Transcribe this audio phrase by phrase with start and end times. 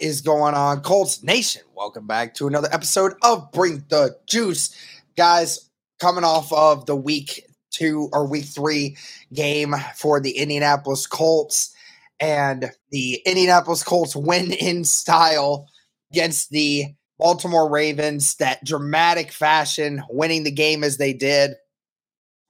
[0.00, 1.60] Is going on, Colts Nation?
[1.74, 4.74] Welcome back to another episode of Bring the Juice.
[5.14, 8.96] Guys, coming off of the week two or week three
[9.34, 11.74] game for the Indianapolis Colts,
[12.18, 15.68] and the Indianapolis Colts win in style
[16.10, 16.86] against the
[17.18, 21.50] Baltimore Ravens, that dramatic fashion, winning the game as they did.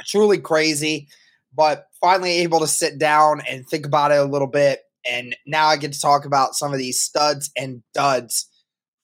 [0.04, 1.08] Truly crazy,
[1.52, 5.66] but finally able to sit down and think about it a little bit and now
[5.66, 8.48] I get to talk about some of these studs and duds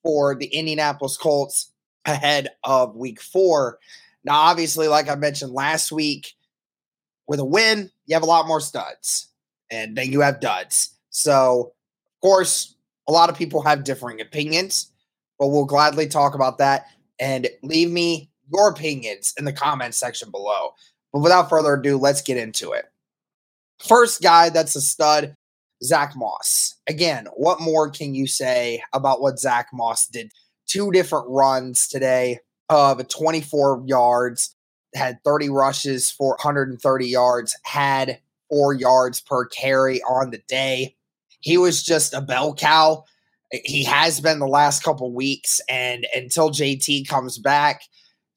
[0.02, 1.72] for the Indianapolis Colts
[2.04, 3.78] ahead of week four.
[4.24, 6.32] Now, obviously, like I mentioned last week,
[7.26, 9.28] with a win, you have a lot more studs,
[9.68, 10.96] and then you have duds.
[11.10, 11.72] So,
[12.06, 12.76] of course,
[13.08, 14.92] a lot of people have differing opinions,
[15.40, 16.86] but we'll gladly talk about that
[17.18, 20.74] and leave me your opinions in the comments section below.
[21.12, 22.84] But without further ado, let's get into it.
[23.80, 25.34] First guy that's a stud
[25.82, 26.74] Zack Moss.
[26.88, 30.32] Again, what more can you say about what Zack Moss did?
[30.66, 34.54] Two different runs today of 24 yards,
[34.94, 40.96] had 30 rushes for 130 yards, had four yards per carry on the day.
[41.40, 43.04] He was just a bell cow.
[43.52, 47.82] He has been the last couple weeks, and until JT comes back,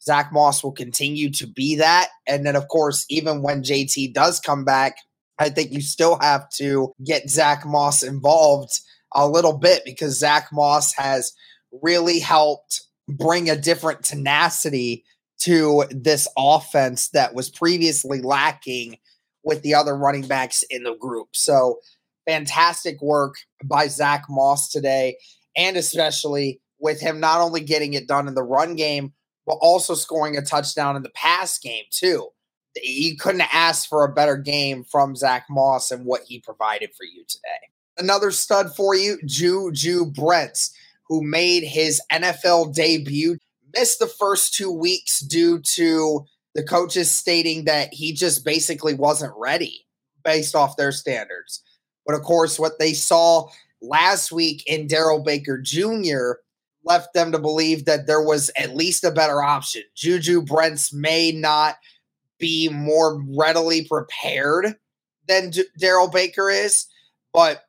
[0.03, 2.09] Zack Moss will continue to be that.
[2.27, 4.97] And then, of course, even when JT does come back,
[5.39, 8.81] I think you still have to get Zack Moss involved
[9.13, 11.33] a little bit because Zack Moss has
[11.81, 15.05] really helped bring a different tenacity
[15.39, 18.97] to this offense that was previously lacking
[19.43, 21.29] with the other running backs in the group.
[21.33, 21.79] So,
[22.27, 25.17] fantastic work by Zack Moss today,
[25.55, 29.13] and especially with him not only getting it done in the run game,
[29.47, 32.29] but also scoring a touchdown in the pass game, too
[32.75, 37.03] you couldn't ask for a better game from Zack Moss and what he provided for
[37.03, 37.69] you today.
[37.97, 40.73] Another stud for you, Juju Brents,
[41.07, 43.37] who made his NFL debut,
[43.75, 46.25] missed the first two weeks due to
[46.55, 49.85] the coaches stating that he just basically wasn't ready
[50.23, 51.61] based off their standards.
[52.05, 53.49] But of course, what they saw
[53.81, 56.33] last week in Darrell Baker Jr.
[56.83, 59.83] left them to believe that there was at least a better option.
[59.95, 61.77] Juju Brents may not
[62.39, 64.75] be more readily prepared
[65.27, 66.85] than D- Darrell Baker is,
[67.33, 67.63] but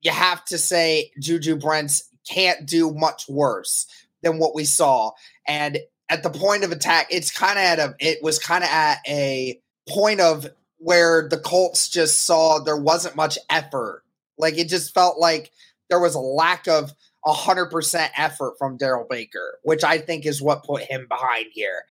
[0.00, 3.86] you have to say Juju Brents can't do much worse
[4.22, 5.12] than what we saw.
[5.46, 5.78] And
[6.08, 8.98] at the point of attack, it's kind of at a it was kind of at
[9.06, 10.46] a point of
[10.78, 14.02] where the Colts just saw there wasn't much effort.
[14.38, 15.50] Like it just felt like
[15.88, 16.92] there was a lack of
[17.26, 21.84] 100% effort from Darrell Baker, which I think is what put him behind here.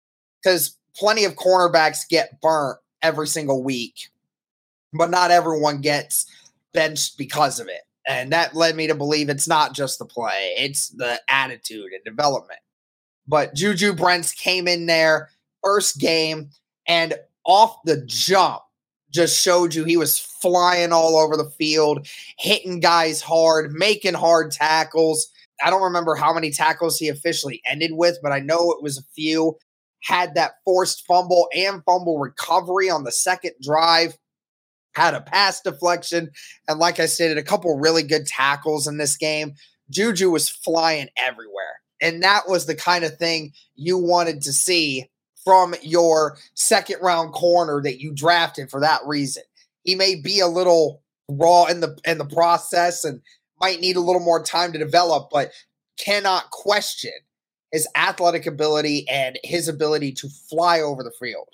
[0.42, 4.10] Because plenty of cornerbacks get burnt every single week,
[4.92, 6.26] but not everyone gets
[6.72, 7.82] benched because of it.
[8.06, 12.04] And that led me to believe it's not just the play, it's the attitude and
[12.04, 12.60] development.
[13.26, 15.30] But Juju Brents came in there
[15.62, 16.50] first game
[16.86, 17.14] and
[17.44, 18.62] off the jump
[19.10, 22.06] just showed you he was flying all over the field,
[22.36, 25.28] hitting guys hard, making hard tackles.
[25.64, 28.98] I don't remember how many tackles he officially ended with, but I know it was
[28.98, 29.56] a few
[30.04, 34.16] had that forced fumble and fumble recovery on the second drive,
[34.94, 36.30] had a pass deflection,
[36.68, 39.54] and like I stated, a couple really good tackles in this game.
[39.90, 41.80] Juju was flying everywhere.
[42.00, 45.08] And that was the kind of thing you wanted to see
[45.42, 49.42] from your second round corner that you drafted for that reason.
[49.84, 53.20] He may be a little raw in the in the process and
[53.60, 55.52] might need a little more time to develop, but
[55.98, 57.12] cannot question
[57.74, 61.48] his athletic ability and his ability to fly over the field.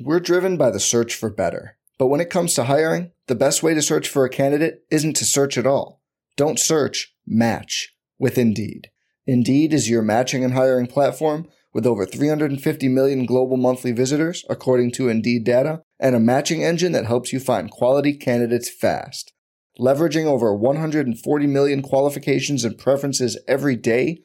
[0.00, 1.78] We're driven by the search for better.
[1.96, 5.14] But when it comes to hiring, the best way to search for a candidate isn't
[5.14, 6.02] to search at all.
[6.36, 8.90] Don't search, match with Indeed.
[9.28, 14.90] Indeed is your matching and hiring platform with over 350 million global monthly visitors, according
[14.92, 19.32] to Indeed data, and a matching engine that helps you find quality candidates fast.
[19.78, 24.24] Leveraging over 140 million qualifications and preferences every day,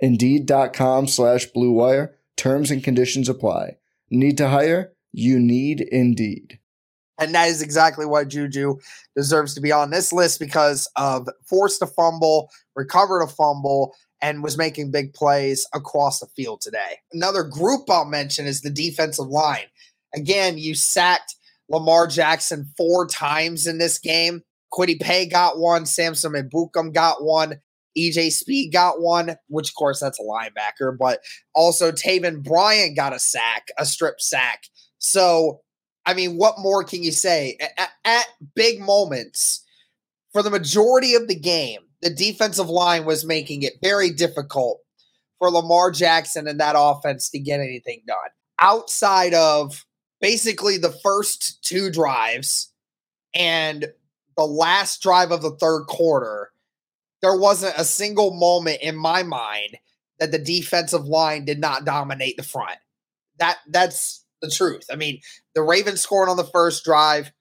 [0.00, 2.14] Indeed.com slash BlueWire.
[2.36, 3.76] Terms and conditions apply.
[4.10, 4.92] Need to hire?
[5.12, 6.58] You need Indeed.
[7.18, 8.78] And that is exactly why Juju
[9.14, 14.42] deserves to be on this list because of forced a fumble, recovered a fumble, and
[14.42, 16.98] was making big plays across the field today.
[17.12, 19.66] Another group I'll mention is the defensive line.
[20.14, 21.36] Again, you sacked
[21.68, 24.42] Lamar Jackson four times in this game.
[24.72, 27.60] Kwity Paye got one, Samson Ebukam got one,
[27.96, 31.20] EJ Speed got one, which of course that's a linebacker, but
[31.54, 34.64] also Taven Bryan got a sack, a strip sack.
[34.98, 35.60] So
[36.06, 37.56] I mean, what more can you say?
[37.78, 39.64] At, at, big moments,
[40.32, 44.80] for the majority of the game, the defensive line was making it very difficult
[45.38, 48.16] for Lamar Jackson and that offense to get anything done.
[48.58, 49.84] Outside of
[50.20, 52.72] basically the first two drives
[53.34, 53.86] and
[54.36, 56.50] the last drive of the third quarter,
[57.22, 59.76] there wasn't a single moment in my mind
[60.18, 62.78] that the defensive line did not dominate the front.
[63.38, 64.86] That that's the truth.
[64.90, 65.20] I mean,
[65.54, 67.32] the Ravens scored on the first drive.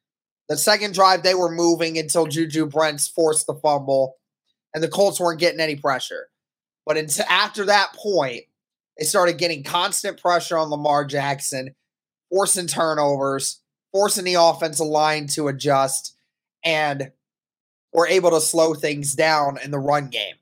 [0.48, 4.18] The second drive, they were moving until Juju Brents forced the fumble,
[4.74, 6.30] and the Colts weren't getting any pressure.
[6.86, 6.98] But
[7.30, 8.46] after that point,
[8.98, 11.76] they started getting constant pressure on Lamar Jackson,
[12.32, 13.62] forcing turnovers,
[13.92, 16.16] forcing the offensive line to adjust,
[16.64, 17.12] and
[17.94, 20.36] were able to slow things down in the run game.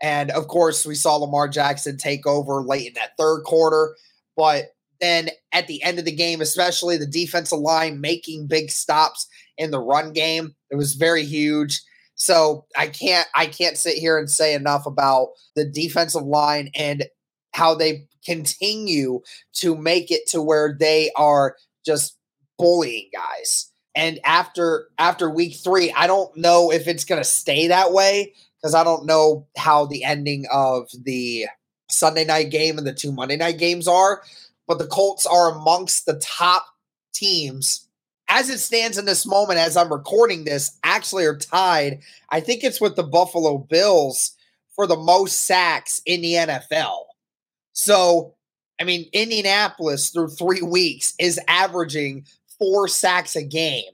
[0.00, 3.96] And of course, we saw Lamar Jackson take over late in that third quarter.
[4.36, 4.66] But
[5.00, 9.26] then at the end of the game, especially the defensive line making big stops
[9.56, 10.54] in the run game.
[10.70, 11.80] It was very huge.
[12.14, 17.04] So I can't I can't sit here and say enough about the defensive line and
[17.52, 19.20] how they continue
[19.54, 21.56] to make it to where they are
[21.86, 22.16] just
[22.58, 23.70] bullying guys.
[23.98, 28.32] And after after week 3, I don't know if it's going to stay that way
[28.56, 31.46] because I don't know how the ending of the
[31.90, 34.22] Sunday night game and the two Monday night games are
[34.68, 36.66] but the Colts are amongst the top
[37.12, 37.88] teams
[38.28, 42.00] as it stands in this moment as I'm recording this, actually are tied.
[42.28, 44.36] I think it's with the Buffalo Bills
[44.76, 47.04] for the most sacks in the NFL.
[47.72, 48.34] So,
[48.78, 52.26] I mean, Indianapolis through three weeks is averaging
[52.58, 53.92] four sacks a game.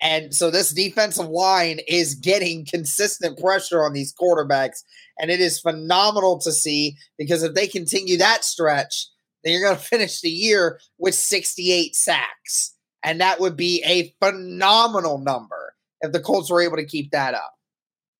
[0.00, 4.84] And so this defensive line is getting consistent pressure on these quarterbacks.
[5.18, 9.08] And it is phenomenal to see because if they continue that stretch,
[9.42, 12.74] then you're going to finish the year with 68 sacks.
[13.02, 17.34] And that would be a phenomenal number if the Colts were able to keep that
[17.34, 17.54] up.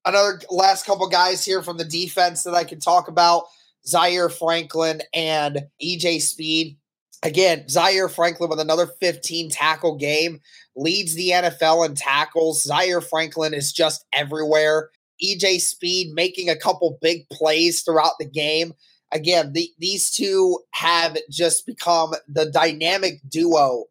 [0.04, 3.44] Another last couple guys here from the defense that I can talk about
[3.86, 6.77] Zaire Franklin and EJ Speed.
[7.22, 10.40] Again, Zaire Franklin with another 15 tackle game
[10.76, 12.62] leads the NFL in tackles.
[12.62, 14.90] Zaire Franklin is just everywhere.
[15.22, 18.74] EJ Speed making a couple big plays throughout the game
[19.12, 23.84] again, the, these two have just become the dynamic duo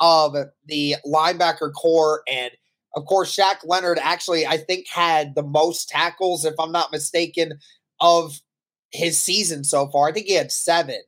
[0.00, 2.22] of the linebacker corps.
[2.30, 2.50] And
[2.94, 7.58] of course, Shaq Leonard actually, I think, had the most tackles, if I'm not mistaken,
[8.00, 8.40] of
[8.90, 10.08] his season so far.
[10.08, 11.00] I think he had seven.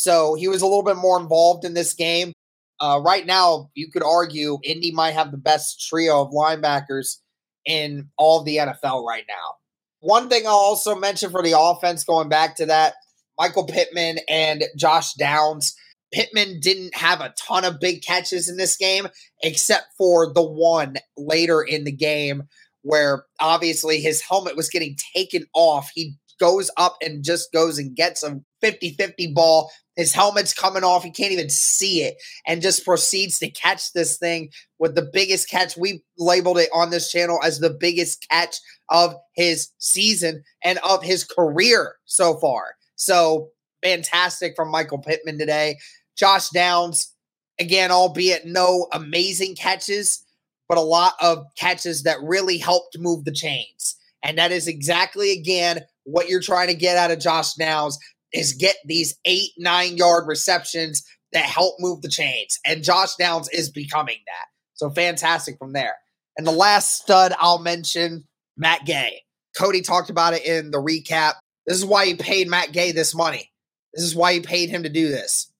[0.00, 2.32] So he was a little bit more involved in this game.
[2.80, 7.18] Uh, right now, you could argue Indy might have the best trio of linebackers
[7.66, 9.56] in all of the NFL right now.
[9.98, 12.94] One thing I'll also mention for the offense, going back to that,
[13.38, 15.74] Michael Pittman and Josh Downs.
[16.14, 19.06] Pittman didn't have a ton of big catches in this game,
[19.42, 22.44] except for the one later in the game
[22.80, 25.90] where obviously his helmet was getting taken off.
[25.94, 29.70] He goes up and just goes and gets a 50 50 ball.
[30.00, 31.04] His helmet's coming off.
[31.04, 32.16] He can't even see it
[32.46, 35.76] and just proceeds to catch this thing with the biggest catch.
[35.76, 38.56] We labeled it on this channel as the biggest catch
[38.88, 42.76] of his season and of his career so far.
[42.96, 43.50] So
[43.82, 45.76] fantastic from Michael Pittman today.
[46.16, 47.14] Josh Downs,
[47.58, 50.24] again, albeit no amazing catches,
[50.66, 53.96] but a lot of catches that really helped move the chains.
[54.22, 57.98] And that is exactly, again, what you're trying to get out of Josh Downs
[58.32, 62.58] is get these eight, nine yard receptions that help move the chains.
[62.64, 64.46] And Josh Downs is becoming that.
[64.74, 65.96] So fantastic from there.
[66.36, 68.24] And the last stud I'll mention,
[68.56, 69.22] Matt Gay.
[69.56, 71.34] Cody talked about it in the recap.
[71.66, 73.50] This is why he paid Matt Gay this money.
[73.94, 75.52] This is why he paid him to do this.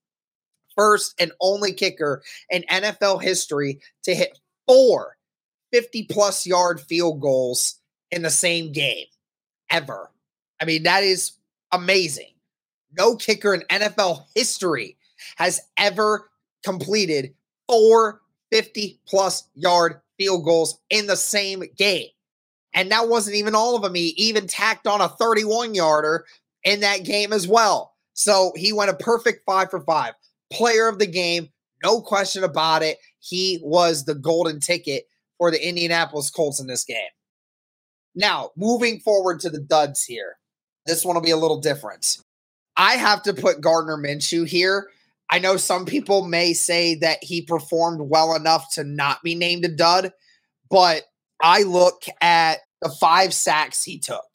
[0.77, 5.17] First and only kicker in NFL history to hit four
[5.73, 9.07] 50 plus yard field goals in the same game
[9.71, 10.11] ever.
[10.61, 11.33] I mean, that is
[11.73, 12.33] amazing.
[12.97, 14.97] No kicker in NFL history
[15.37, 16.31] has ever
[16.65, 17.35] completed
[17.69, 18.21] four
[18.51, 22.09] 50 plus yard field goals in the same game.
[22.75, 23.95] And that wasn't even all of them.
[23.95, 26.25] He even tacked on a 31 yarder
[26.65, 27.95] in that game as well.
[28.13, 30.15] So he went a perfect five for five.
[30.53, 31.49] Player of the game,
[31.83, 32.99] no question about it.
[33.21, 35.05] He was the golden ticket
[35.39, 36.97] for the Indianapolis Colts in this game.
[38.15, 40.37] Now, moving forward to the duds here,
[40.87, 42.19] this one will be a little different.
[42.77, 44.89] I have to put Gardner Minshew here.
[45.31, 49.65] I know some people may say that he performed well enough to not be named
[49.65, 50.13] a dud,
[50.69, 51.05] but
[51.43, 54.27] I look at the five sacks he took.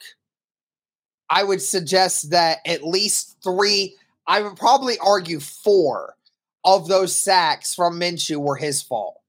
[1.28, 6.14] I would suggest that at least three, I would probably argue four
[6.64, 9.20] of those sacks from Minshew were his fault,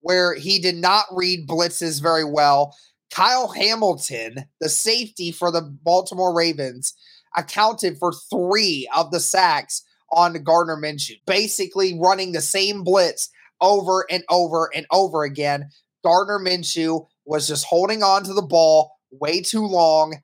[0.00, 2.76] where he did not read blitzes very well.
[3.10, 6.94] Kyle Hamilton, the safety for the Baltimore Ravens,
[7.36, 14.06] accounted for three of the sacks on Gardner Minshew, basically running the same blitz over
[14.10, 15.70] and over and over again.
[16.04, 20.16] Gardner Minshew was just holding on to the ball way too long,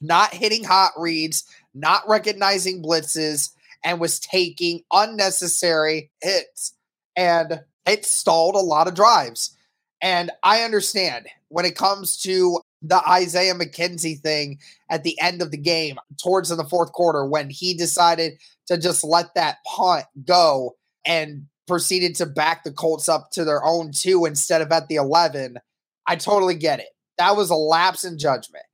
[0.00, 3.50] not hitting hot reads, not recognizing blitzes,
[3.84, 6.74] and was taking unnecessary hits.
[7.16, 9.56] And it stalled a lot of drives.
[10.00, 14.58] And I understand when it comes to the Isaiah McKenzie thing
[14.90, 18.34] at the end of the game, towards in the fourth quarter, when he decided
[18.66, 23.64] to just let that punt go and proceeded to back the Colts up to their
[23.64, 25.58] own two instead of at the 11.
[26.06, 26.88] I totally get it.
[27.16, 28.64] That was a lapse in judgment.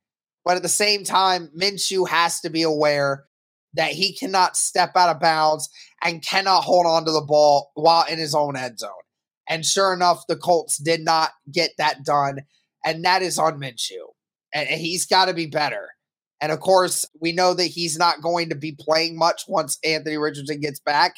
[0.44, 3.26] But at the same time, Minshew has to be aware
[3.74, 5.68] that he cannot step out of bounds
[6.02, 8.90] and cannot hold on to the ball while in his own end zone.
[9.48, 12.40] And sure enough, the Colts did not get that done.
[12.84, 14.12] And that is on Minshew.
[14.54, 15.90] And he's got to be better.
[16.40, 20.16] And of course, we know that he's not going to be playing much once Anthony
[20.16, 21.16] Richardson gets back.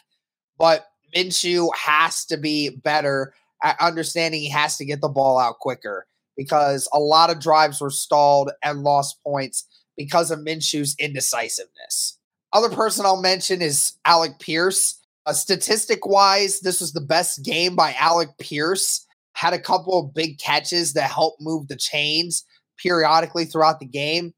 [0.59, 5.59] But Minshew has to be better at understanding he has to get the ball out
[5.61, 9.67] quicker because a lot of drives were stalled and lost points
[9.97, 12.19] because of Minshew's indecisiveness.
[12.53, 14.99] Other person I'll mention is Alec Pierce.
[15.25, 19.07] Uh, statistic wise, this was the best game by Alec Pierce.
[19.35, 22.45] Had a couple of big catches that helped move the chains
[22.79, 24.35] periodically throughout the game.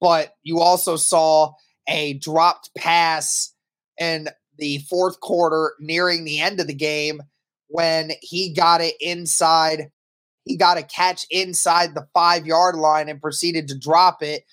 [0.00, 1.52] But you also saw
[1.88, 3.52] a dropped pass
[3.98, 4.28] in
[4.58, 7.22] the fourth quarter nearing the end of the game
[7.68, 9.90] when he got it inside.
[10.44, 14.44] He got a catch inside the five yard line and proceeded to drop it.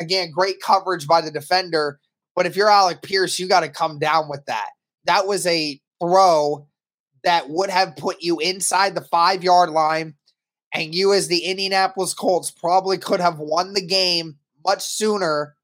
[0.00, 2.00] Again, great coverage by the defender.
[2.34, 4.68] But if you're Alec Pierce, you got to come down with that.
[5.04, 6.66] That was a throw
[7.24, 10.14] that would have put you inside the five yard line.
[10.74, 15.56] And you, as the Indianapolis Colts, probably could have won the game much sooner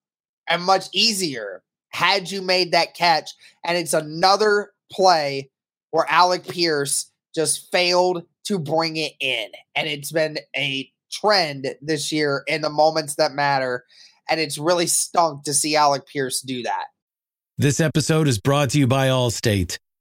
[0.48, 3.30] and much easier had you made that catch.
[3.64, 5.50] And it's another play
[5.90, 9.48] where Alec Pierce just failed to bring it in.
[9.74, 13.84] And it's been a trend this year in the moments that matter.
[14.28, 16.86] And it's really stunk to see Alec Pierce do that.
[17.56, 19.78] This episode is brought to you by Allstate.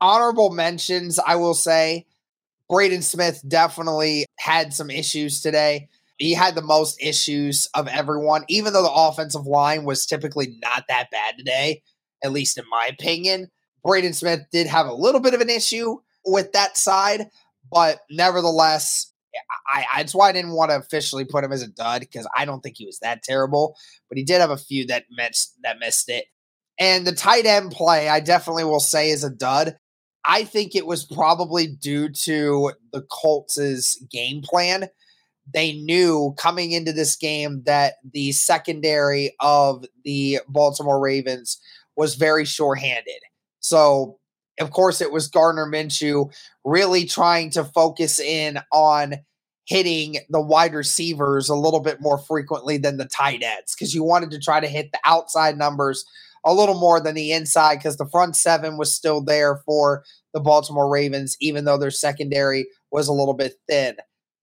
[0.00, 2.06] Honorable mentions, I will say,
[2.68, 5.88] Braden Smith definitely had some issues today.
[6.18, 10.84] He had the most issues of everyone, even though the offensive line was typically not
[10.88, 11.82] that bad today,
[12.22, 13.48] at least in my opinion.
[13.84, 17.28] Braden Smith did have a little bit of an issue with that side,
[17.70, 19.12] but nevertheless,
[19.72, 22.28] I, I that's why I didn't want to officially put him as a dud because
[22.36, 23.76] I don't think he was that terrible,
[24.08, 26.26] but he did have a few that missed that missed it.
[26.78, 29.76] And the tight end play, I definitely will say is a dud.
[30.28, 34.88] I think it was probably due to the Colts' game plan.
[35.52, 41.58] They knew coming into this game that the secondary of the Baltimore Ravens
[41.96, 43.22] was very shorthanded.
[43.60, 44.18] So,
[44.60, 46.30] of course, it was Gardner Minshew
[46.62, 49.14] really trying to focus in on
[49.64, 54.02] hitting the wide receivers a little bit more frequently than the tight ends because you
[54.02, 56.04] wanted to try to hit the outside numbers
[56.44, 60.04] a little more than the inside because the front seven was still there for
[60.34, 63.96] the Baltimore Ravens, even though their secondary was a little bit thin.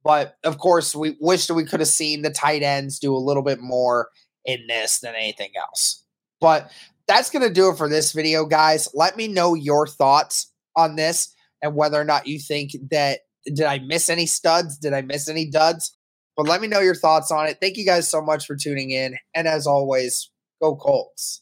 [0.04, 3.18] But of course, we wish that we could have seen the tight ends do a
[3.18, 4.10] little bit more
[4.46, 6.04] in this than anything else.
[6.40, 6.72] But
[7.08, 8.90] that's going to do it for this video, guys.
[8.94, 13.66] Let me know your thoughts on this and whether or not you think that did
[13.66, 14.78] I miss any studs?
[14.78, 15.96] Did I miss any duds?
[16.36, 17.58] But let me know your thoughts on it.
[17.62, 19.18] Thank you guys so much for tuning in.
[19.34, 20.30] And as always,
[20.62, 21.42] go Colts.